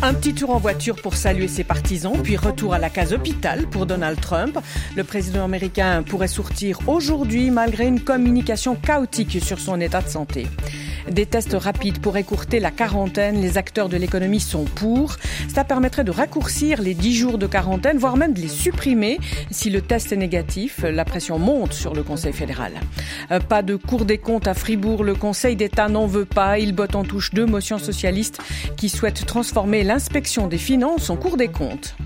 Un 0.00 0.14
petit 0.14 0.32
tour 0.32 0.50
en 0.50 0.58
voiture 0.58 0.94
pour 0.94 1.16
saluer 1.16 1.48
ses 1.48 1.64
partisans, 1.64 2.12
puis 2.22 2.36
retour 2.36 2.72
à 2.72 2.78
la 2.78 2.88
case 2.88 3.12
hôpital 3.12 3.66
pour 3.66 3.84
Donald 3.84 4.20
Trump. 4.20 4.56
Le 4.96 5.02
président 5.02 5.44
américain 5.44 6.04
pourrait 6.04 6.28
sortir 6.28 6.78
aujourd'hui 6.86 7.50
malgré 7.50 7.88
une 7.88 8.00
communication 8.00 8.76
chaotique 8.76 9.42
sur 9.42 9.58
son 9.58 9.80
état 9.80 10.00
de 10.00 10.08
santé. 10.08 10.46
Des 11.10 11.26
tests 11.26 11.54
rapides 11.58 12.00
pour 12.00 12.16
écourter 12.16 12.60
la 12.60 12.70
quarantaine, 12.70 13.40
les 13.40 13.56
acteurs 13.56 13.88
de 13.88 13.96
l'économie 13.96 14.40
sont 14.40 14.64
pour. 14.64 15.16
Ça 15.52 15.64
permettrait 15.64 16.04
de 16.04 16.10
raccourcir 16.10 16.82
les 16.82 16.94
10 16.94 17.14
jours 17.14 17.38
de 17.38 17.46
quarantaine, 17.46 17.98
voire 17.98 18.16
même 18.16 18.34
de 18.34 18.40
les 18.40 18.48
supprimer 18.48 19.18
si 19.50 19.70
le 19.70 19.80
test 19.80 20.12
est 20.12 20.16
négatif. 20.16 20.80
La 20.82 21.04
pression 21.04 21.38
monte 21.38 21.72
sur 21.72 21.94
le 21.94 22.02
Conseil 22.02 22.32
fédéral. 22.32 22.72
Euh, 23.30 23.40
pas 23.40 23.62
de 23.62 23.76
cours 23.76 24.04
des 24.04 24.18
comptes 24.18 24.48
à 24.48 24.54
Fribourg, 24.54 25.02
le 25.02 25.14
Conseil 25.14 25.56
d'État 25.56 25.88
n'en 25.88 26.06
veut 26.06 26.26
pas. 26.26 26.58
Il 26.58 26.74
botte 26.74 26.94
en 26.94 27.04
touche 27.04 27.32
deux 27.32 27.46
motions 27.46 27.78
socialistes 27.78 28.40
qui 28.76 28.88
souhaitent 28.88 29.24
transformer 29.24 29.84
l'inspection 29.84 30.46
des 30.46 30.58
finances 30.58 31.10
en 31.10 31.16
cours 31.16 31.36
des 31.36 31.48
comptes. 31.48 31.96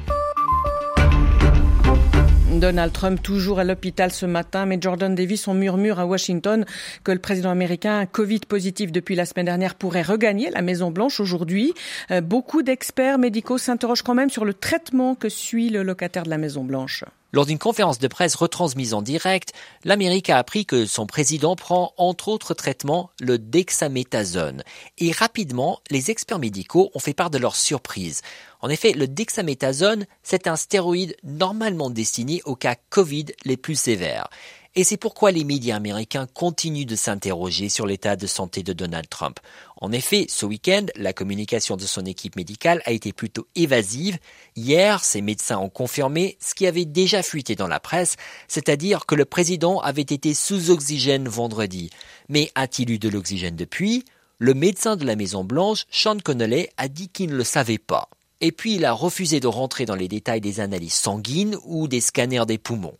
Donald 2.60 2.92
Trump 2.92 3.22
toujours 3.22 3.58
à 3.58 3.64
l'hôpital 3.64 4.10
ce 4.10 4.26
matin, 4.26 4.66
mais 4.66 4.78
Jordan 4.80 5.14
Davis, 5.14 5.48
on 5.48 5.54
murmure 5.54 5.98
à 5.98 6.06
Washington 6.06 6.64
que 7.04 7.12
le 7.12 7.18
président 7.18 7.50
américain 7.50 8.04
Covid 8.06 8.40
positif 8.40 8.92
depuis 8.92 9.14
la 9.14 9.24
semaine 9.24 9.46
dernière 9.46 9.74
pourrait 9.74 10.02
regagner 10.02 10.50
la 10.50 10.62
Maison 10.62 10.90
Blanche 10.90 11.20
aujourd'hui. 11.20 11.72
Euh, 12.10 12.20
beaucoup 12.20 12.62
d'experts 12.62 13.18
médicaux 13.18 13.58
s'interrogent 13.58 14.02
quand 14.02 14.14
même 14.14 14.30
sur 14.30 14.44
le 14.44 14.54
traitement 14.54 15.14
que 15.14 15.28
suit 15.28 15.70
le 15.70 15.82
locataire 15.82 16.24
de 16.24 16.30
la 16.30 16.38
Maison 16.38 16.64
Blanche. 16.64 17.04
Lors 17.34 17.46
d'une 17.46 17.58
conférence 17.58 17.98
de 17.98 18.08
presse 18.08 18.34
retransmise 18.34 18.92
en 18.92 19.00
direct, 19.00 19.54
l'Amérique 19.84 20.28
a 20.28 20.36
appris 20.36 20.66
que 20.66 20.84
son 20.84 21.06
président 21.06 21.56
prend 21.56 21.94
entre 21.96 22.28
autres 22.28 22.52
traitements 22.52 23.08
le 23.20 23.38
dexaméthasone. 23.38 24.62
Et 24.98 25.12
rapidement, 25.12 25.80
les 25.90 26.10
experts 26.10 26.38
médicaux 26.38 26.90
ont 26.94 26.98
fait 26.98 27.14
part 27.14 27.30
de 27.30 27.38
leur 27.38 27.56
surprise. 27.56 28.20
En 28.60 28.68
effet, 28.68 28.92
le 28.92 29.08
dexaméthasone, 29.08 30.04
c'est 30.22 30.46
un 30.46 30.56
stéroïde 30.56 31.16
normalement 31.24 31.88
destiné 31.88 32.42
aux 32.44 32.54
cas 32.54 32.76
Covid 32.90 33.26
les 33.46 33.56
plus 33.56 33.76
sévères. 33.76 34.28
Et 34.74 34.84
c'est 34.84 34.96
pourquoi 34.96 35.32
les 35.32 35.44
médias 35.44 35.76
américains 35.76 36.26
continuent 36.32 36.86
de 36.86 36.96
s'interroger 36.96 37.68
sur 37.68 37.86
l'état 37.86 38.16
de 38.16 38.26
santé 38.26 38.62
de 38.62 38.72
Donald 38.72 39.06
Trump. 39.06 39.38
En 39.76 39.92
effet, 39.92 40.24
ce 40.30 40.46
week-end, 40.46 40.86
la 40.96 41.12
communication 41.12 41.76
de 41.76 41.82
son 41.82 42.06
équipe 42.06 42.36
médicale 42.36 42.80
a 42.86 42.92
été 42.92 43.12
plutôt 43.12 43.46
évasive. 43.54 44.16
Hier, 44.56 45.04
ses 45.04 45.20
médecins 45.20 45.58
ont 45.58 45.68
confirmé 45.68 46.38
ce 46.40 46.54
qui 46.54 46.66
avait 46.66 46.86
déjà 46.86 47.22
fuité 47.22 47.54
dans 47.54 47.68
la 47.68 47.80
presse, 47.80 48.16
c'est-à-dire 48.48 49.04
que 49.04 49.14
le 49.14 49.26
président 49.26 49.78
avait 49.80 50.00
été 50.00 50.32
sous 50.32 50.70
oxygène 50.70 51.28
vendredi. 51.28 51.90
Mais 52.30 52.50
a-t-il 52.54 52.90
eu 52.90 52.98
de 52.98 53.10
l'oxygène 53.10 53.56
depuis? 53.56 54.06
Le 54.38 54.54
médecin 54.54 54.96
de 54.96 55.04
la 55.04 55.16
Maison 55.16 55.44
Blanche, 55.44 55.84
Sean 55.90 56.16
Connolly, 56.16 56.68
a 56.78 56.88
dit 56.88 57.10
qu'il 57.10 57.28
ne 57.28 57.36
le 57.36 57.44
savait 57.44 57.76
pas. 57.76 58.08
Et 58.40 58.52
puis 58.52 58.76
il 58.76 58.86
a 58.86 58.92
refusé 58.92 59.38
de 59.38 59.48
rentrer 59.48 59.84
dans 59.84 59.94
les 59.94 60.08
détails 60.08 60.40
des 60.40 60.60
analyses 60.60 60.94
sanguines 60.94 61.58
ou 61.66 61.88
des 61.88 62.00
scanners 62.00 62.46
des 62.46 62.58
poumons 62.58 62.96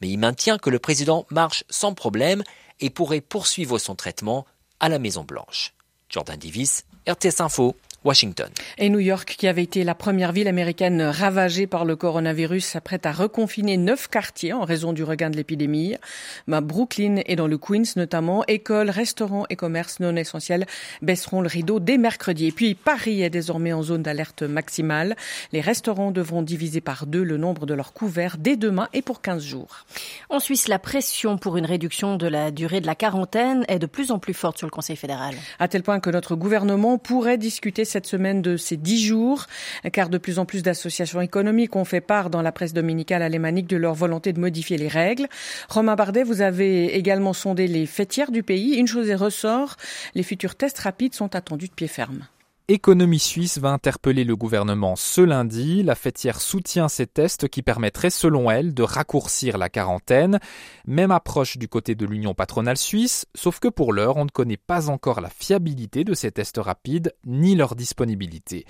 mais 0.00 0.08
il 0.08 0.18
maintient 0.18 0.58
que 0.58 0.70
le 0.70 0.78
président 0.78 1.26
marche 1.30 1.64
sans 1.68 1.94
problème 1.94 2.42
et 2.80 2.90
pourrait 2.90 3.20
poursuivre 3.20 3.78
son 3.78 3.94
traitement 3.94 4.46
à 4.80 4.88
la 4.88 4.98
Maison 4.98 5.24
Blanche. 5.24 5.74
Jordan 6.08 6.38
Davis, 6.38 6.84
RTS 7.08 7.40
Info. 7.40 7.76
Washington. 8.02 8.48
Et 8.78 8.88
New 8.88 8.98
York, 8.98 9.34
qui 9.36 9.46
avait 9.46 9.62
été 9.62 9.84
la 9.84 9.94
première 9.94 10.32
ville 10.32 10.48
américaine 10.48 11.02
ravagée 11.02 11.66
par 11.66 11.84
le 11.84 11.96
coronavirus, 11.96 12.64
s'apprête 12.64 13.04
à 13.04 13.12
reconfiner 13.12 13.76
neuf 13.76 14.08
quartiers 14.08 14.54
en 14.54 14.64
raison 14.64 14.94
du 14.94 15.04
regain 15.04 15.28
de 15.28 15.36
l'épidémie. 15.36 15.96
Ma 16.46 16.62
Brooklyn 16.62 17.20
et 17.26 17.36
dans 17.36 17.46
le 17.46 17.58
Queens 17.58 17.82
notamment, 17.96 18.42
écoles, 18.48 18.88
restaurants 18.88 19.44
et 19.50 19.56
commerces 19.56 20.00
non 20.00 20.16
essentiels 20.16 20.66
baisseront 21.02 21.42
le 21.42 21.48
rideau 21.48 21.78
dès 21.78 21.98
mercredi. 21.98 22.46
Et 22.46 22.52
puis 22.52 22.74
Paris 22.74 23.22
est 23.22 23.30
désormais 23.30 23.74
en 23.74 23.82
zone 23.82 24.02
d'alerte 24.02 24.42
maximale. 24.42 25.14
Les 25.52 25.60
restaurants 25.60 26.10
devront 26.10 26.42
diviser 26.42 26.80
par 26.80 27.06
deux 27.06 27.22
le 27.22 27.36
nombre 27.36 27.66
de 27.66 27.74
leurs 27.74 27.92
couverts 27.92 28.36
dès 28.38 28.56
demain 28.56 28.88
et 28.94 29.02
pour 29.02 29.20
15 29.20 29.44
jours. 29.44 29.84
En 30.30 30.40
Suisse, 30.40 30.68
la 30.68 30.78
pression 30.78 31.36
pour 31.36 31.58
une 31.58 31.66
réduction 31.66 32.16
de 32.16 32.26
la 32.26 32.50
durée 32.50 32.80
de 32.80 32.86
la 32.86 32.94
quarantaine 32.94 33.64
est 33.68 33.78
de 33.78 33.86
plus 33.86 34.10
en 34.10 34.18
plus 34.18 34.34
forte 34.34 34.56
sur 34.56 34.66
le 34.66 34.70
Conseil 34.70 34.96
fédéral. 34.96 35.34
À 35.58 35.68
tel 35.68 35.82
point 35.82 36.00
que 36.00 36.08
notre 36.08 36.34
gouvernement 36.34 36.96
pourrait 36.96 37.36
discuter 37.36 37.84
cette 37.90 38.06
semaine 38.06 38.40
de 38.40 38.56
ces 38.56 38.76
dix 38.76 39.04
jours, 39.04 39.46
car 39.92 40.08
de 40.08 40.18
plus 40.18 40.38
en 40.38 40.46
plus 40.46 40.62
d'associations 40.62 41.20
économiques 41.20 41.76
ont 41.76 41.84
fait 41.84 42.00
part 42.00 42.30
dans 42.30 42.42
la 42.42 42.52
presse 42.52 42.72
dominicale 42.72 43.22
alémanique 43.22 43.66
de 43.66 43.76
leur 43.76 43.94
volonté 43.94 44.32
de 44.32 44.40
modifier 44.40 44.78
les 44.78 44.88
règles. 44.88 45.26
Romain 45.68 45.96
Bardet, 45.96 46.22
vous 46.22 46.40
avez 46.40 46.96
également 46.96 47.32
sondé 47.32 47.66
les 47.66 47.86
fêtières 47.86 48.30
du 48.30 48.42
pays. 48.42 48.76
Une 48.76 48.86
chose 48.86 49.08
est 49.08 49.14
ressort, 49.14 49.76
les 50.14 50.22
futurs 50.22 50.54
tests 50.54 50.78
rapides 50.78 51.14
sont 51.14 51.34
attendus 51.34 51.68
de 51.68 51.74
pied 51.74 51.88
ferme. 51.88 52.26
Économie 52.72 53.18
Suisse 53.18 53.58
va 53.58 53.72
interpeller 53.72 54.22
le 54.22 54.36
gouvernement 54.36 54.94
ce 54.94 55.20
lundi. 55.20 55.82
La 55.82 55.96
fêtière 55.96 56.40
soutient 56.40 56.86
ces 56.86 57.08
tests 57.08 57.48
qui 57.48 57.62
permettraient, 57.62 58.10
selon 58.10 58.48
elle, 58.48 58.74
de 58.74 58.84
raccourcir 58.84 59.58
la 59.58 59.68
quarantaine. 59.68 60.38
Même 60.86 61.10
approche 61.10 61.58
du 61.58 61.66
côté 61.66 61.96
de 61.96 62.06
l'Union 62.06 62.32
patronale 62.32 62.76
suisse, 62.76 63.26
sauf 63.34 63.58
que 63.58 63.66
pour 63.66 63.92
l'heure, 63.92 64.18
on 64.18 64.24
ne 64.24 64.30
connaît 64.30 64.56
pas 64.56 64.88
encore 64.88 65.20
la 65.20 65.30
fiabilité 65.30 66.04
de 66.04 66.14
ces 66.14 66.30
tests 66.30 66.60
rapides 66.62 67.12
ni 67.26 67.56
leur 67.56 67.74
disponibilité. 67.74 68.66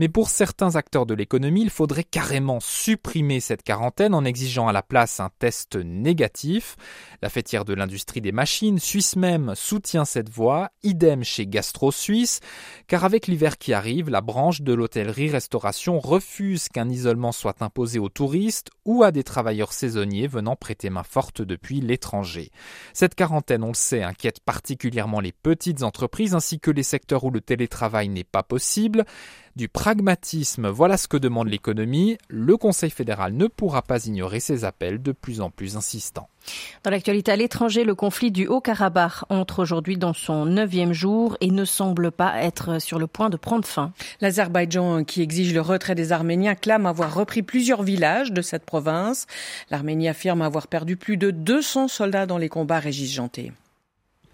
Mais 0.00 0.08
pour 0.08 0.30
certains 0.30 0.74
acteurs 0.74 1.06
de 1.06 1.14
l'économie, 1.14 1.62
il 1.62 1.70
faudrait 1.70 2.02
carrément 2.02 2.58
supprimer 2.58 3.38
cette 3.38 3.62
quarantaine 3.62 4.14
en 4.14 4.24
exigeant 4.24 4.66
à 4.66 4.72
la 4.72 4.82
place 4.82 5.20
un 5.20 5.30
test 5.38 5.76
négatif. 5.76 6.74
La 7.22 7.28
fêtière 7.28 7.64
de 7.64 7.74
l'industrie 7.74 8.20
des 8.20 8.32
machines, 8.32 8.80
suisse 8.80 9.14
même, 9.14 9.52
soutient 9.54 10.04
cette 10.04 10.28
voie, 10.28 10.70
idem 10.82 11.22
chez 11.22 11.46
Gastro 11.46 11.92
Suisse, 11.92 12.40
car 12.88 13.04
avec 13.04 13.28
l'hiver 13.28 13.43
qui 13.50 13.72
arrive, 13.72 14.10
la 14.10 14.20
branche 14.20 14.62
de 14.62 14.72
l'hôtellerie-restauration 14.72 16.00
refuse 16.00 16.68
qu'un 16.68 16.88
isolement 16.88 17.32
soit 17.32 17.62
imposé 17.62 17.98
aux 17.98 18.08
touristes 18.08 18.70
ou 18.84 19.02
à 19.02 19.12
des 19.12 19.22
travailleurs 19.22 19.72
saisonniers 19.72 20.26
venant 20.26 20.56
prêter 20.56 20.90
main 20.90 21.02
forte 21.02 21.42
depuis 21.42 21.80
l'étranger. 21.80 22.50
Cette 22.92 23.14
quarantaine, 23.14 23.62
on 23.62 23.68
le 23.68 23.74
sait, 23.74 24.02
inquiète 24.02 24.40
particulièrement 24.40 25.20
les 25.20 25.32
petites 25.32 25.82
entreprises 25.82 26.34
ainsi 26.34 26.58
que 26.58 26.70
les 26.70 26.82
secteurs 26.82 27.24
où 27.24 27.30
le 27.30 27.40
télétravail 27.40 28.08
n'est 28.08 28.24
pas 28.24 28.42
possible. 28.42 29.04
Du 29.56 29.68
pragmatisme, 29.68 30.66
voilà 30.66 30.96
ce 30.96 31.06
que 31.06 31.16
demande 31.16 31.46
l'économie. 31.46 32.18
Le 32.28 32.56
Conseil 32.56 32.90
fédéral 32.90 33.34
ne 33.34 33.46
pourra 33.46 33.82
pas 33.82 34.04
ignorer 34.04 34.40
ces 34.40 34.64
appels 34.64 35.00
de 35.00 35.12
plus 35.12 35.40
en 35.40 35.48
plus 35.48 35.76
insistants. 35.76 36.28
Dans 36.82 36.90
l'actualité 36.90 37.30
à 37.30 37.36
l'étranger, 37.36 37.84
le 37.84 37.94
conflit 37.94 38.32
du 38.32 38.48
Haut-Karabakh 38.48 39.22
entre 39.28 39.62
aujourd'hui 39.62 39.96
dans 39.96 40.12
son 40.12 40.44
neuvième 40.44 40.92
jour 40.92 41.36
et 41.40 41.52
ne 41.52 41.64
semble 41.64 42.10
pas 42.10 42.42
être 42.42 42.80
sur 42.80 42.98
le 42.98 43.06
point 43.06 43.30
de 43.30 43.36
prendre 43.36 43.64
fin. 43.64 43.92
L'Azerbaïdjan, 44.20 45.04
qui 45.04 45.22
exige 45.22 45.54
le 45.54 45.60
retrait 45.60 45.94
des 45.94 46.10
Arméniens, 46.10 46.56
clame 46.56 46.84
avoir 46.84 47.14
repris 47.14 47.42
plusieurs 47.42 47.84
villages 47.84 48.32
de 48.32 48.42
cette 48.42 48.66
province. 48.66 49.28
L'Arménie 49.70 50.08
affirme 50.08 50.42
avoir 50.42 50.66
perdu 50.66 50.96
plus 50.96 51.16
de 51.16 51.30
200 51.30 51.86
soldats 51.86 52.26
dans 52.26 52.38
les 52.38 52.48
combats 52.48 52.80
Régis 52.80 53.12
Janté. 53.12 53.52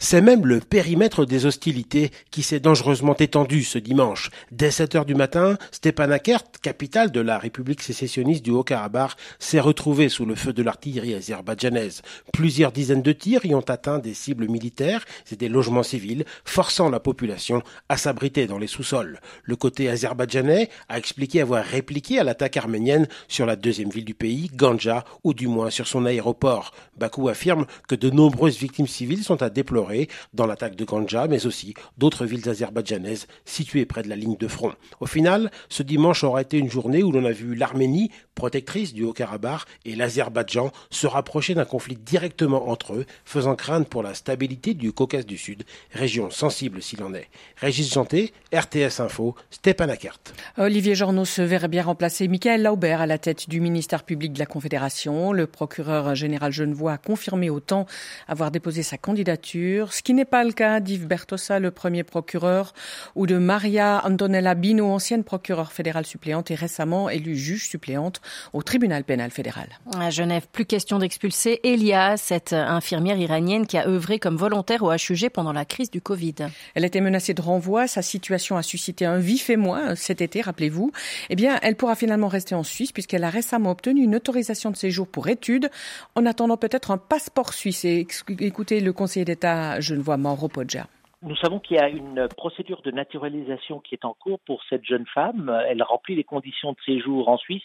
C'est 0.03 0.22
même 0.22 0.47
le 0.47 0.61
périmètre 0.61 1.27
des 1.27 1.44
hostilités 1.44 2.11
qui 2.31 2.43
s'est 2.43 2.59
dangereusement 2.59 3.15
étendu 3.19 3.62
ce 3.62 3.77
dimanche. 3.77 4.31
Dès 4.50 4.71
7 4.71 4.94
heures 4.94 5.05
du 5.05 5.15
matin, 5.15 5.59
Stepanakert, 5.72 6.44
capitale 6.62 7.12
de 7.12 7.21
la 7.21 7.37
République 7.37 7.83
sécessionniste 7.83 8.43
du 8.43 8.50
Haut-Karabakh, 8.50 9.12
s'est 9.38 9.61
retrouvé 9.61 10.09
sous 10.09 10.25
le 10.25 10.34
feu 10.34 10.55
de 10.55 10.62
l'artillerie 10.62 11.15
azerbaïdjanaise. 11.15 12.00
Plusieurs 12.33 12.72
dizaines 12.72 13.03
de 13.03 13.12
tirs 13.12 13.44
y 13.44 13.55
ont 13.55 13.61
atteint 13.61 13.99
des 13.99 14.15
cibles 14.15 14.49
militaires 14.49 15.05
et 15.31 15.37
des 15.37 15.50
logements 15.50 15.83
civils, 15.83 16.25
forçant 16.47 16.88
la 16.88 16.99
population 16.99 17.62
à 17.91 17.99
s'abriter 17.99 18.47
dans 18.47 18.59
les 18.59 18.69
sous-sols. 18.69 19.21
Le 19.43 19.56
côté 19.56 19.91
azerbaïdjanais 19.91 20.71
a 20.88 20.97
expliqué 20.97 21.43
avoir 21.43 21.62
répliqué 21.62 22.19
à 22.19 22.25
l'attaque 22.25 22.56
arménienne 22.56 23.06
sur 23.28 23.44
la 23.44 23.55
deuxième 23.55 23.91
ville 23.91 24.06
du 24.06 24.15
pays, 24.15 24.50
Ganja, 24.55 25.05
ou 25.25 25.34
du 25.34 25.47
moins 25.47 25.69
sur 25.69 25.87
son 25.87 26.06
aéroport. 26.06 26.72
Bakou 26.97 27.28
affirme 27.28 27.67
que 27.87 27.94
de 27.94 28.09
nombreuses 28.09 28.56
victimes 28.56 28.87
civiles 28.87 29.25
sont 29.25 29.43
à 29.43 29.50
déplorer 29.50 29.89
dans 30.34 30.46
l'attaque 30.46 30.76
de 30.76 30.84
Ganja, 30.84 31.26
mais 31.28 31.46
aussi 31.46 31.74
d'autres 31.98 32.26
villes 32.26 32.48
azerbaïdjanaises 32.48 33.26
situées 33.44 33.86
près 33.86 34.02
de 34.02 34.08
la 34.08 34.16
ligne 34.16 34.36
de 34.36 34.48
front. 34.48 34.72
Au 35.00 35.06
final, 35.06 35.50
ce 35.68 35.82
dimanche 35.82 36.24
aura 36.24 36.42
été 36.42 36.58
une 36.58 36.70
journée 36.70 37.02
où 37.02 37.12
l'on 37.12 37.25
a 37.25 37.32
vu 37.32 37.54
l'Arménie, 37.54 38.10
protectrice 38.34 38.94
du 38.94 39.04
Haut-Karabakh, 39.04 39.62
et 39.84 39.96
l'Azerbaïdjan 39.96 40.70
se 40.90 41.06
rapprocher 41.06 41.54
d'un 41.54 41.64
conflit 41.64 41.96
directement 41.96 42.69
entre 42.69 42.94
eux, 42.94 43.06
faisant 43.25 43.56
craindre 43.56 43.87
pour 43.87 44.02
la 44.02 44.14
stabilité 44.14 44.75
du 44.75 44.92
Caucase 44.92 45.26
du 45.26 45.37
Sud, 45.37 45.64
région 45.93 46.31
sensible 46.31 46.82
s'il 46.82 47.02
en 47.02 47.14
est. 47.14 47.28
Régis 47.56 47.93
Janté, 47.93 48.32
RTS 48.54 49.00
Info, 49.00 49.34
Stepanakert. 49.50 50.20
Olivier 50.58 50.94
Jornaud 50.94 51.25
se 51.25 51.43
verrait 51.43 51.69
bien 51.69 51.82
remplacer 51.82 52.28
Michael 52.28 52.62
Lauber 52.62 52.93
à 52.93 53.06
la 53.06 53.19
tête 53.19 53.48
du 53.48 53.60
ministère 53.60 54.04
public 54.04 54.32
de 54.32 54.38
la 54.38 54.46
Confédération. 54.46 55.32
Le 55.32 55.46
procureur 55.46 56.14
général 56.14 56.52
genevois 56.52 56.93
a 56.93 56.98
confirmé 56.98 57.50
autant 57.50 57.86
avoir 58.28 58.50
déposé 58.50 58.82
sa 58.82 58.98
candidature. 58.98 59.80
Ce 59.88 60.03
qui 60.03 60.15
n'est 60.15 60.25
pas 60.25 60.44
le 60.44 60.53
cas 60.53 60.81
d'Yves 60.81 61.06
Bertossa, 61.06 61.59
le 61.59 61.71
premier 61.71 62.05
procureur, 62.05 62.73
ou 63.15 63.27
de 63.27 63.38
Maria 63.38 64.03
Antonella 64.05 64.55
Bino, 64.55 64.87
ancienne 64.87 65.25
procureure 65.25 65.73
fédérale 65.73 66.06
suppléante 66.06 66.50
et 66.50 66.55
récemment 66.55 67.09
élue 67.09 67.37
juge 67.37 67.69
suppléante 67.69 68.21
au 68.53 68.62
tribunal 68.62 69.05
pénal 69.05 69.31
fédéral. 69.31 69.69
À 69.99 70.11
Genève, 70.11 70.47
plus 70.53 70.67
question 70.67 70.99
d'expulser 70.99 71.61
Elia, 71.65 72.17
cette 72.17 72.53
infirmière 72.53 73.19
iranienne 73.19 73.67
qui 73.67 73.79
a 73.79 73.87
œuvré 73.87 74.19
comme 74.19 74.37
volontaire 74.37 74.82
au 74.82 74.93
HUG 74.93 75.31
pendant 75.31 75.53
la 75.53 75.65
crise 75.65 75.91
du 75.91 76.00
Covid. 76.00 76.35
Elle 76.75 76.85
était 76.85 77.00
menacée 77.00 77.35
de 77.35 77.43
renvoi. 77.43 77.87
Sa 77.87 78.03
situation 78.03 78.56
a 78.56 78.62
suscité 78.62 79.06
un 79.06 79.19
vif 79.19 79.50
émoi 79.50 79.97
cet 79.97 80.21
été, 80.21 80.41
rappelez-vous. 80.41 80.93
Eh 81.29 81.37
bien, 81.37 81.59
elle 81.62 81.77
pourra 81.77 81.94
finalement 81.94 82.29
rester 82.29 82.55
en 82.55 82.65
Suisse 82.65 82.93
puisqu'elle 82.93 83.25
a 83.25 83.31
récemment 83.31 83.71
obtenu 83.71 84.03
une 84.03 84.17
autorisation 84.17 84.71
de 84.71 84.77
séjour 84.77 85.06
pour 85.06 85.29
études 85.29 85.71
en 86.15 86.27
attendant 86.27 86.56
peut-être 86.56 86.91
un 86.91 86.99
passeport 86.99 87.55
suisse. 87.55 87.85
Et 87.85 88.06
écoutez 88.41 88.81
le 88.81 88.93
conseiller 88.93 89.25
d'État 89.25 89.69
Genevois 89.78 90.17
Mauro 90.17 90.49
Poggia. 90.49 90.87
Nous 91.22 91.37
savons 91.37 91.61
qu'il 91.61 91.76
y 91.76 91.81
a 91.81 91.88
une 91.88 92.28
procédure 92.34 92.81
de 92.81 92.90
naturalisation 92.90 93.78
qui 93.78 93.94
est 93.94 94.06
en 94.06 94.14
cours 94.14 94.40
pour 94.40 94.62
cette 94.70 94.84
jeune 94.87 95.05
femme. 95.06 95.55
Elle 95.69 95.82
remplit 95.82 96.17
les 96.17 96.25
conditions 96.25 96.72
de 96.72 96.78
séjour 96.87 97.28
en 97.28 97.37
Suisse. 97.37 97.62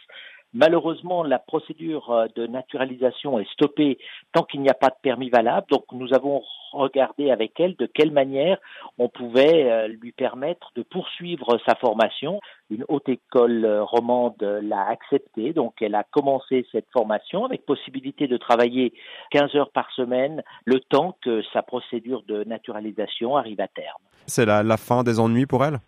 Malheureusement, 0.56 1.24
la 1.24 1.38
procédure 1.38 2.12
euh, 2.12 2.28
de 2.38 2.48
naturalisation 2.48 3.40
est 3.40 3.52
stoppée 3.52 3.98
tant 4.32 4.44
qu'il 4.44 4.62
n'y 4.62 4.70
a 4.70 4.74
pas 4.74 4.88
de 4.88 4.96
permis 5.02 5.30
valable. 5.30 5.68
Donc, 5.70 5.84
nous 5.92 6.14
avons 6.14 6.44
regardé 6.72 7.30
avec 7.30 7.60
elle 7.60 7.76
de 7.76 7.86
quelle 7.86 8.12
manière 8.12 8.58
on 8.98 9.10
pouvait 9.10 9.70
euh, 9.70 9.88
lui 9.90 10.14
permettre 10.14 10.72
de 10.78 10.82
poursuivre 10.82 11.60
sa 11.68 11.76
formation. 11.76 12.40
Une 12.70 12.86
haute 12.88 13.10
école 13.10 13.66
euh, 13.66 13.84
romande 13.84 14.42
l'a 14.42 14.88
accepté, 14.88 15.52
donc 15.52 15.74
elle 15.82 15.94
a 15.94 16.06
commencé 16.10 16.66
cette 16.72 16.88
formation 16.94 17.44
avec 17.44 17.66
possibilité 17.66 18.28
de 18.28 18.38
travailler 18.38 18.94
15 19.32 19.56
heures 19.56 19.72
par 19.72 19.92
semaine 19.92 20.42
le 20.64 20.80
temps 20.80 21.18
que 21.22 21.44
sa 21.52 21.64
procédure 21.64 22.24
de 22.24 22.46
naturalisation 22.46 23.36
arrive 23.36 23.60
à 23.60 23.68
terme. 23.68 24.02
C'est 24.26 24.46
la, 24.46 24.64
la 24.64 24.78
fin 24.78 25.04
des 25.04 25.20
ennuis 25.20 25.48
pour 25.48 25.66
elle? 25.66 25.80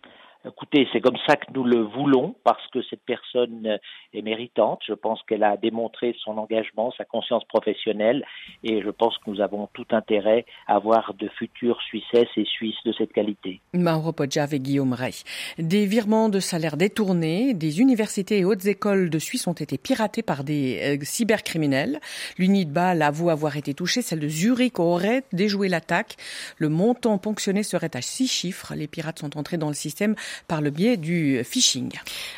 Écoutez, 0.46 0.86
c'est 0.92 1.00
comme 1.00 1.16
ça 1.26 1.34
que 1.34 1.52
nous 1.52 1.64
le 1.64 1.82
voulons 1.82 2.36
parce 2.44 2.64
que 2.68 2.80
cette 2.88 3.02
personne 3.04 3.78
est 4.14 4.22
méritante. 4.22 4.80
Je 4.86 4.92
pense 4.92 5.20
qu'elle 5.24 5.42
a 5.42 5.56
démontré 5.56 6.14
son 6.24 6.38
engagement, 6.38 6.92
sa 6.96 7.04
conscience 7.04 7.44
professionnelle 7.44 8.24
et 8.62 8.80
je 8.80 8.90
pense 8.90 9.18
que 9.18 9.30
nous 9.30 9.40
avons 9.40 9.68
tout 9.72 9.86
intérêt 9.90 10.46
à 10.68 10.76
avoir 10.76 11.14
de 11.14 11.28
futures 11.28 11.80
Suissesses 11.82 12.28
et 12.36 12.44
Suisses 12.44 12.78
de 12.84 12.92
cette 12.92 13.12
qualité. 13.12 13.60
Mauro 13.74 14.12
Poggiave 14.12 14.54
et 14.54 14.60
Guillaume 14.60 14.92
Rey. 14.92 15.10
Des 15.58 15.86
virements 15.86 16.28
de 16.28 16.38
salaire 16.38 16.76
détournés, 16.76 17.52
des 17.52 17.80
universités 17.80 18.38
et 18.38 18.44
hautes 18.44 18.66
écoles 18.66 19.10
de 19.10 19.18
Suisse 19.18 19.48
ont 19.48 19.52
été 19.52 19.76
piratés 19.76 20.22
par 20.22 20.44
des 20.44 20.98
euh, 21.00 21.04
cybercriminels. 21.04 22.00
L'UNIDBA 22.38 22.90
avoue 23.04 23.30
avoir 23.30 23.56
été 23.56 23.74
touchée, 23.74 24.02
celle 24.02 24.20
de 24.20 24.28
Zurich 24.28 24.78
aurait 24.78 25.24
déjoué 25.32 25.68
l'attaque. 25.68 26.16
Le 26.58 26.68
montant 26.68 27.18
ponctionné 27.18 27.64
serait 27.64 27.96
à 27.96 28.02
six 28.02 28.28
chiffres. 28.28 28.74
Les 28.76 28.86
pirates 28.86 29.18
sont 29.18 29.36
entrés 29.36 29.56
dans 29.56 29.68
le 29.68 29.74
système 29.74 30.14
par 30.46 30.60
le 30.60 30.70
biais 30.70 30.96
du 30.96 31.42
phishing. 31.44 31.90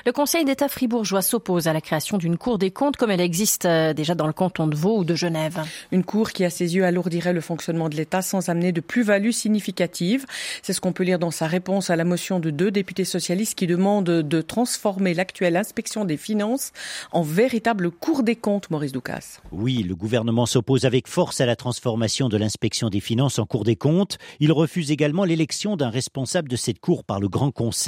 Le 0.07 0.13
Conseil 0.13 0.45
d'État 0.45 0.69
fribourgeois 0.69 1.23
s'oppose 1.23 1.69
à 1.69 1.73
la 1.73 1.81
création 1.81 2.19
d'une 2.19 2.37
Cour 2.37 2.59
des 2.59 2.71
comptes 2.71 2.97
comme 2.97 3.11
elle 3.11 3.21
existe 3.21 3.65
euh, 3.65 3.93
déjà 3.93 4.15
dans 4.15 4.27
le 4.27 4.33
canton 4.33 4.67
de 4.67 4.77
Vaud 4.77 4.99
ou 4.99 5.05
de 5.05 5.15
Genève. 5.15 5.63
Une 5.93 6.05
Cour 6.05 6.31
qui, 6.31 6.45
à 6.45 6.51
ses 6.51 6.75
yeux, 6.75 6.85
alourdirait 6.85 7.33
le 7.33 7.41
fonctionnement 7.41 7.89
de 7.89 7.97
l'État 7.97 8.23
sans 8.23 8.49
amener 8.49 8.73
de 8.73 8.81
plus-value 8.81 9.31
significative. 9.31 10.27
C'est 10.63 10.73
ce 10.73 10.81
qu'on 10.81 10.93
peut 10.93 11.05
lire 11.05 11.19
dans 11.19 11.31
sa 11.31 11.47
réponse 11.47 11.91
à 11.91 11.97
la 11.97 12.05
motion 12.05 12.41
de 12.41 12.51
deux 12.51 12.71
députés 12.71 13.05
socialistes 13.05 13.57
qui 13.57 13.67
demandent 13.67 14.05
de 14.05 14.41
transformer 14.41 15.15
l'actuelle 15.15 15.57
inspection 15.57 16.05
des 16.05 16.17
finances 16.17 16.73
en 17.13 17.23
véritable 17.23 17.91
Cour 17.91 18.23
des 18.23 18.37
comptes, 18.37 18.71
Maurice 18.71 18.93
Doucas. 18.93 19.41
Oui, 19.53 19.83
le 19.83 19.95
gouvernement 19.95 20.47
s'oppose 20.47 20.85
avec 20.85 21.09
force 21.09 21.41
à 21.41 21.47
la 21.47 21.57
transformation 21.57 22.29
de 22.29 22.37
l'inspection 22.37 22.89
des 22.89 23.01
finances 23.01 23.39
en 23.39 23.47
Cour 23.47 23.65
des 23.65 23.77
comptes. 23.77 24.19
Il 24.39 24.53
refuse 24.53 24.91
également 24.91 25.25
l'élection 25.25 25.77
d'un 25.77 25.91
responsable 25.91 26.49
de 26.49 26.57
cette 26.57 26.81
Cour 26.81 27.05
par 27.05 27.21
le 27.21 27.29
Grand 27.29 27.51
Conseil 27.51 27.80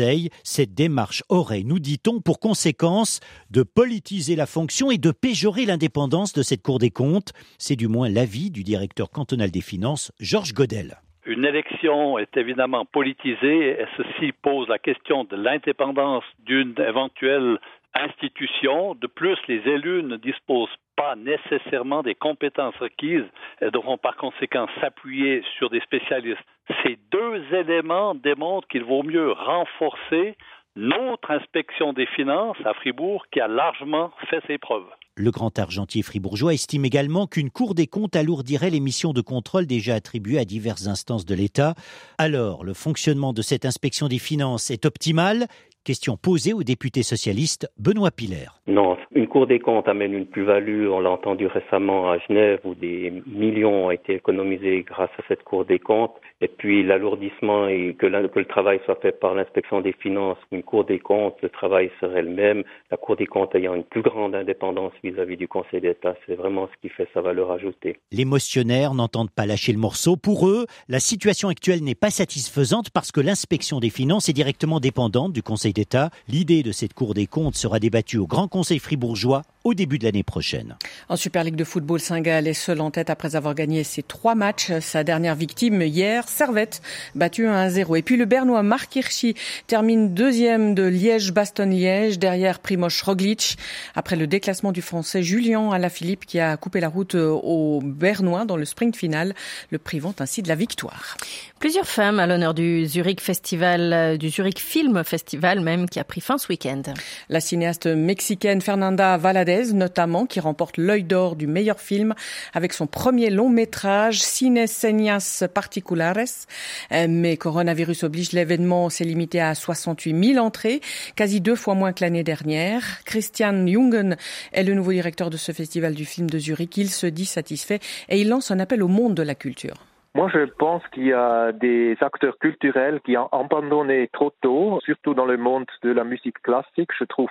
cette 0.43 0.75
démarche 0.75 1.23
aurait, 1.29 1.63
nous 1.65 1.79
dit-on, 1.79 2.21
pour 2.21 2.41
conséquence 2.41 3.21
de 3.51 3.63
politiser 3.63 4.37
la 4.37 4.47
fonction 4.47 4.91
et 4.91 4.99
de 4.99 5.11
péjorer 5.11 5.67
l'indépendance 5.67 6.33
de 6.33 6.43
cette 6.43 6.63
Cour 6.63 6.79
des 6.79 6.91
comptes. 6.91 7.33
C'est 7.59 7.77
du 7.77 7.89
moins 7.89 8.09
l'avis 8.09 8.51
du 8.51 8.63
directeur 8.63 9.11
cantonal 9.11 9.51
des 9.51 9.61
finances, 9.61 10.13
Georges 10.21 10.55
Godel. 10.55 10.97
Une 11.25 11.45
élection 11.45 12.19
est 12.19 12.37
évidemment 12.37 12.85
politisée 12.85 13.81
et 13.81 13.87
ceci 13.97 14.33
pose 14.43 14.69
la 14.69 14.79
question 14.79 15.25
de 15.25 15.37
l'indépendance 15.37 16.25
d'une 16.45 16.75
éventuelle 16.79 17.59
institution. 17.95 18.95
De 18.95 19.07
plus, 19.07 19.39
les 19.49 19.63
élus 19.69 20.03
ne 20.03 20.17
disposent 20.17 20.75
pas 20.97 21.17
nécessairement 21.17 22.03
des 22.03 22.15
compétences 22.15 22.77
requises 22.77 23.27
et 23.61 23.71
devront 23.71 23.99
par 23.99 24.17
conséquent 24.17 24.67
s'appuyer 24.81 25.43
sur 25.59 25.71
des 25.71 25.81
spécialistes. 25.81 26.41
Ces 26.83 26.99
deux 27.11 27.43
éléments 27.55 28.15
démontrent 28.15 28.69
qu'il 28.69 28.85
vaut 28.85 29.03
mieux 29.03 29.33
renforcer 29.33 30.37
notre 30.77 31.31
inspection 31.31 31.93
des 31.93 32.07
finances 32.07 32.57
à 32.65 32.75
Fribourg 32.75 33.27
qui 33.31 33.41
a 33.41 33.49
largement 33.49 34.11
fait 34.31 34.43
ses 34.47 34.59
preuves. 34.59 34.89
Le 35.15 35.31
grand 35.31 35.59
argentier 35.59 36.03
fribourgeois 36.03 36.55
estime 36.55 36.87
également 36.87 37.27
qu'une 37.27 37.51
Cour 37.51 37.75
des 37.75 37.87
comptes 37.87 38.17
alourdirait 38.17 38.71
les 38.71 38.81
missions 38.81 39.13
de 39.13 39.21
contrôle 39.21 39.67
déjà 39.67 39.95
attribuées 39.95 40.39
à 40.39 40.47
diverses 40.47 40.87
instances 40.87 41.27
de 41.27 41.35
l'État. 41.35 41.75
Alors, 42.17 42.65
le 42.65 42.73
fonctionnement 42.73 43.35
de 43.35 43.43
cette 43.43 43.67
inspection 43.67 44.09
des 44.09 44.19
finances 44.19 44.71
est 44.71 44.87
optimal? 44.87 45.49
Question 45.85 46.17
posée 46.17 46.55
au 46.55 46.63
député 46.63 47.03
socialiste 47.03 47.69
Benoît 47.77 48.11
Piller. 48.11 48.47
Non, 48.69 48.97
une 49.13 49.27
Cour 49.27 49.49
des 49.49 49.59
comptes 49.59 49.89
amène 49.89 50.15
une 50.15 50.27
plus-value, 50.27 50.87
on 50.89 51.01
l'a 51.01 51.11
entendu 51.11 51.49
récemment 51.49 52.13
à 52.13 52.19
Genève, 52.19 52.61
où 52.63 52.77
des 52.77 53.13
millions 53.27 53.87
ont 53.87 53.91
été 53.91 54.15
économisés 54.15 54.85
grâce 54.87 55.11
à 55.19 55.23
cette 55.27 55.43
Cour 55.43 55.65
des 55.65 55.81
comptes. 55.81 56.15
Et 56.41 56.47
puis 56.47 56.85
l'alourdissement 56.85 57.67
et 57.67 57.97
que, 57.99 58.07
le 58.07 58.45
travail 58.45 58.81
soit 58.85 59.01
fait 59.01 59.19
par 59.19 59.35
l'inspection 59.35 59.81
des 59.81 59.93
finances, 59.93 60.39
une 60.53 60.63
Cour 60.63 60.85
des 60.85 61.01
comptes, 61.01 61.37
le 61.43 61.49
travail 61.49 61.91
serait 62.01 62.23
le 62.23 62.31
même. 62.31 62.63
La 62.93 62.97
Cour 62.97 63.17
des 63.17 63.27
comptes 63.27 63.53
ayant 63.57 63.75
une 63.75 63.83
plus 63.83 64.03
grande 64.03 64.37
indépendance 64.37 64.93
vis-à-vis 65.03 65.37
du 65.37 65.49
Conseil 65.49 65.81
d'État, 65.81 66.15
c'est 66.27 66.37
vraiment 66.37 66.69
ce 66.69 66.81
qui 66.81 66.89
fait 66.89 67.09
sa 67.13 67.21
valeur 67.21 67.51
ajoutée. 67.51 67.97
Les 68.13 68.25
motionnaires 68.25 68.95
n'entendent 68.95 69.31
pas 69.31 69.47
lâcher 69.47 69.73
le 69.73 69.79
morceau. 69.79 70.17
Pour 70.17 70.49
eux, 70.49 70.67
la 70.89 71.01
situation 71.01 71.49
actuelle 71.49 71.83
n'est 71.83 71.97
pas 71.97 72.11
satisfaisante 72.11 72.91
parce 72.91 73.11
que 73.11 73.21
l'inspection 73.21 73.81
des 73.81 73.91
finances 73.91 74.29
est 74.29 74.33
directement 74.33 74.79
dépendante 74.79 75.33
du 75.33 75.43
Conseil 75.43 75.73
d'État. 75.73 76.11
L'idée 76.29 76.63
de 76.63 76.71
cette 76.71 76.95
Cour 76.95 77.15
des 77.15 77.27
comptes 77.27 77.57
sera 77.57 77.81
débattue 77.81 78.19
au 78.19 78.29
Grand 78.29 78.52
Conseil 78.53 78.79
fribourgeois 78.79 79.43
au 79.65 79.75
début 79.75 79.99
de 79.99 80.05
l'année 80.05 80.23
prochaine. 80.23 80.77
En 81.09 81.17
Super 81.17 81.45
League 81.45 81.57
de 81.57 81.65
football, 81.65 82.01
saint 82.01 82.23
est 82.23 82.53
seul 82.53 82.81
en 82.81 82.91
tête 82.91 83.11
après 83.11 83.37
avoir 83.37 83.55
gagné 83.55 83.85
ses 83.85 84.03
trois 84.03 84.35
matchs. 84.35 84.73
Sa 84.81 85.05
dernière 85.05 85.35
victime 85.35 85.83
hier, 85.83 86.29
Servette, 86.29 86.83
battu 87.15 87.47
1-0. 87.47 87.99
Et 87.99 88.03
puis 88.03 88.17
le 88.17 88.25
Bernois 88.25 88.63
Marc 88.63 88.97
Hirschi 88.97 89.35
termine 89.67 90.15
deuxième 90.15 90.75
de 90.75 90.85
Liège-Bastogne-Liège 90.85 92.19
derrière 92.19 92.59
Primoz 92.59 93.03
Roglic. 93.03 93.57
Après 93.95 94.17
le 94.17 94.27
déclassement 94.27 94.73
du 94.73 94.83
Français 94.83 95.23
Julien 95.23 95.71
Alaphilippe 95.71 96.27
qui 96.27 96.41
a 96.41 96.57
coupé 96.57 96.81
la 96.81 96.89
route 96.89 97.15
au 97.15 97.81
Bernois 97.83 98.45
dans 98.45 98.57
le 98.57 98.65
sprint 98.65 98.97
final, 98.97 99.35
le 99.71 99.79
privant 99.79 100.15
ainsi 100.19 100.43
de 100.43 100.49
la 100.49 100.55
victoire. 100.55 101.17
Plusieurs 101.61 101.87
femmes 101.87 102.19
à 102.19 102.27
l'honneur 102.27 102.55
du 102.55 102.87
Zurich 102.87 103.21
Festival, 103.21 103.93
euh, 103.93 104.17
du 104.17 104.31
Zurich 104.31 104.59
Film 104.59 105.05
Festival 105.05 105.61
même, 105.61 105.89
qui 105.89 106.01
a 106.01 106.05
pris 106.05 106.21
fin 106.21 106.37
ce 106.37 106.49
week-end. 106.49 106.83
La 107.29 107.41
cinéaste 107.41 107.87
mexicaine 107.87 108.61
Fernanda 108.61 109.17
Valadez, 109.17 109.52
notamment, 109.73 110.27
qui 110.27 110.41
remporte 110.41 110.77
l'œil 110.77 111.05
d'or 111.05 111.37
du 111.37 111.47
meilleur 111.47 111.81
film 111.81 112.15
avec 112.55 112.73
son 112.73 112.87
premier 112.87 113.31
long 113.31 113.49
métrage, 113.49 114.21
Cine 114.21 114.67
Señas 114.67 115.45
Particulares. 115.53 116.47
Euh, 116.93 117.07
mais 117.09 117.37
coronavirus 117.37 118.05
oblige, 118.05 118.33
l'événement 118.33 118.89
s'est 118.91 119.05
limité 119.05 119.41
à 119.41 119.55
68 119.55 120.35
000 120.35 120.45
entrées, 120.45 120.81
quasi 121.17 121.41
deux 121.41 121.57
fois 121.57 121.75
moins 121.75 121.93
que 121.93 122.05
l'année 122.05 122.25
dernière. 122.25 122.83
Christian 123.05 123.67
Jungen 123.67 124.17
est 124.53 124.63
le 124.63 124.75
nouveau 124.75 124.93
directeur 124.93 125.31
de 125.31 125.37
ce 125.37 125.53
festival 125.53 125.95
du 125.95 126.05
film 126.05 126.29
de 126.29 126.39
Zurich. 126.39 126.77
Il 126.77 126.89
se 126.89 127.07
dit 127.07 127.27
satisfait 127.27 127.81
et 128.09 128.21
il 128.21 128.29
lance 128.29 128.51
un 128.51 128.59
appel 128.59 128.83
au 128.83 128.89
monde 128.89 129.15
de 129.15 129.23
la 129.23 129.35
culture. 129.35 129.77
Moi, 130.15 130.29
je 130.29 130.45
pense 130.59 130.83
qu'il 130.89 131.07
y 131.07 131.13
a 131.13 131.53
des 131.53 131.97
acteurs 132.03 132.37
culturels 132.39 133.01
qui 133.01 133.17
ont 133.17 133.29
abandonné 133.33 134.11
trop 134.13 134.31
tôt, 134.43 134.79
surtout 134.85 135.15
dans 135.15 135.25
le 135.25 135.39
monde 135.39 135.65
de 135.83 135.91
la 135.91 136.05
musique 136.05 136.41
classique. 136.43 136.91
Je 136.99 137.05
trouve 137.05 137.31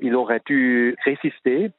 qu'il 0.00 0.14
aurait 0.14 0.42
dû 0.46 0.96
résister 1.04 1.70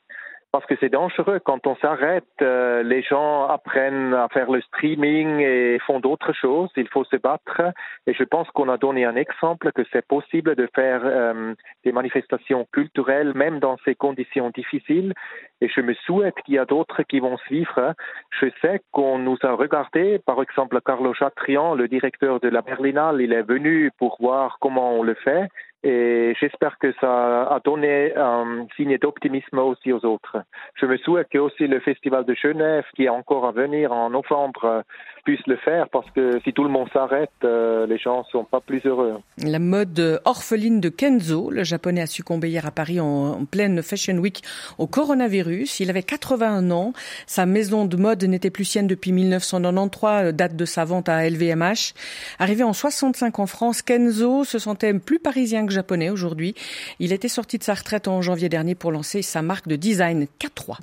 parce 0.55 0.67
que 0.67 0.75
c'est 0.79 0.89
dangereux. 0.89 1.41
Quand 1.43 1.67
on 1.67 1.75
s'arrête, 1.75 2.23
euh, 2.41 2.81
les 2.81 3.01
gens 3.01 3.45
apprennent 3.45 4.13
à 4.13 4.29
faire 4.29 4.49
le 4.49 4.61
streaming 4.61 5.41
et 5.41 5.79
font 5.85 5.99
d'autres 5.99 6.31
choses. 6.31 6.69
Il 6.77 6.87
faut 6.87 7.03
se 7.03 7.17
battre. 7.17 7.61
Et 8.07 8.13
je 8.13 8.23
pense 8.23 8.49
qu'on 8.51 8.69
a 8.69 8.77
donné 8.77 9.03
un 9.03 9.17
exemple 9.17 9.73
que 9.73 9.81
c'est 9.91 10.07
possible 10.07 10.55
de 10.55 10.69
faire 10.73 11.01
euh, 11.03 11.53
des 11.83 11.91
manifestations 11.91 12.65
culturelles, 12.71 13.33
même 13.35 13.59
dans 13.59 13.75
ces 13.83 13.95
conditions 13.95 14.49
difficiles. 14.49 15.13
Et 15.61 15.69
je 15.69 15.81
me 15.81 15.93
souhaite 15.93 16.35
qu'il 16.45 16.55
y 16.55 16.59
a 16.59 16.65
d'autres 16.65 17.03
qui 17.03 17.19
vont 17.19 17.37
suivre. 17.37 17.93
Je 18.39 18.47
sais 18.61 18.81
qu'on 18.91 19.17
nous 19.19 19.37
a 19.43 19.53
regardé, 19.53 20.19
par 20.25 20.41
exemple, 20.41 20.79
Carlo 20.85 21.13
Chatrian, 21.13 21.75
le 21.75 21.87
directeur 21.87 22.39
de 22.39 22.49
la 22.49 22.61
Berlinale, 22.61 23.21
il 23.21 23.33
est 23.33 23.43
venu 23.43 23.91
pour 23.97 24.17
voir 24.19 24.57
comment 24.59 24.93
on 24.93 25.03
le 25.03 25.13
fait 25.13 25.47
et 25.85 26.33
j'espère 26.39 26.79
que 26.79 26.91
ça 26.99 27.43
a 27.43 27.59
donné 27.63 28.11
un 28.15 28.65
signe 28.75 28.97
d'optimisme 28.97 29.59
aussi 29.59 29.93
aux 29.93 30.03
autres. 30.03 30.37
Je 30.73 30.87
me 30.87 30.97
souhaite 30.97 31.29
que 31.29 31.37
aussi 31.37 31.67
le 31.67 31.79
Festival 31.79 32.25
de 32.25 32.33
Genève, 32.33 32.85
qui 32.95 33.03
est 33.05 33.09
encore 33.09 33.45
à 33.45 33.51
venir 33.51 33.91
en 33.91 34.09
novembre, 34.09 34.83
puissent 35.25 35.47
le 35.47 35.57
faire 35.57 35.89
parce 35.89 36.09
que 36.11 36.39
si 36.43 36.53
tout 36.53 36.63
le 36.63 36.69
monde 36.69 36.87
s'arrête, 36.93 37.31
euh, 37.43 37.85
les 37.87 37.97
gens 37.97 38.23
sont 38.31 38.45
pas 38.45 38.61
plus 38.61 38.81
heureux. 38.85 39.15
La 39.39 39.59
mode 39.59 40.21
orpheline 40.23 40.79
de 40.79 40.89
Kenzo, 40.89 41.49
le 41.49 41.63
japonais 41.63 42.01
a 42.01 42.07
succombé 42.07 42.49
hier 42.49 42.65
à 42.65 42.71
Paris 42.71 42.99
en, 42.99 43.43
pleine 43.45 43.81
Fashion 43.81 44.17
Week 44.17 44.43
au 44.77 44.87
coronavirus. 44.87 45.79
Il 45.79 45.89
avait 45.89 46.03
81 46.03 46.71
ans. 46.71 46.93
Sa 47.25 47.45
maison 47.45 47.85
de 47.85 47.97
mode 47.97 48.23
n'était 48.23 48.49
plus 48.49 48.65
sienne 48.65 48.87
depuis 48.87 49.11
1993, 49.11 50.33
date 50.33 50.55
de 50.55 50.65
sa 50.65 50.85
vente 50.85 51.09
à 51.09 51.27
LVMH. 51.27 51.93
Arrivé 52.39 52.63
en 52.63 52.73
65 52.73 53.39
en 53.39 53.47
France, 53.47 53.81
Kenzo 53.81 54.43
se 54.43 54.59
sentait 54.59 54.93
plus 54.93 55.19
parisien 55.19 55.65
que 55.65 55.73
japonais 55.73 56.09
aujourd'hui. 56.09 56.55
Il 56.99 57.11
était 57.11 57.27
sorti 57.27 57.57
de 57.57 57.63
sa 57.63 57.73
retraite 57.73 58.07
en 58.07 58.21
janvier 58.21 58.47
dernier 58.47 58.75
pour 58.75 58.91
lancer 58.91 59.21
sa 59.23 59.41
marque 59.41 59.67
de 59.67 59.75
design 59.75 60.27
K3. 60.39 60.77